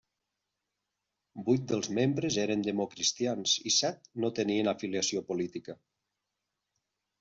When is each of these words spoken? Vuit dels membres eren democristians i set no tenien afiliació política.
Vuit 1.49 1.67
dels 1.73 1.91
membres 1.99 2.39
eren 2.45 2.65
democristians 2.69 3.55
i 3.73 3.77
set 3.79 4.13
no 4.25 4.35
tenien 4.43 4.75
afiliació 4.77 5.27
política. 5.33 5.83